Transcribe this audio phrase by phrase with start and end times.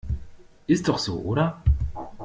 [0.65, 1.61] Ist doch so, oder?